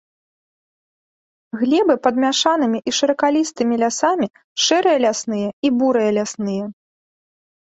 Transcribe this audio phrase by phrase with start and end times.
[1.63, 4.27] Глебы пад мяшанымі і шыракалістымі лясамі
[4.69, 6.65] шэрыя лясныя і бурыя лясныя.